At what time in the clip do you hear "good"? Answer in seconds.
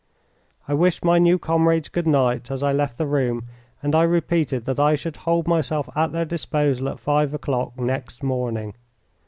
1.87-2.07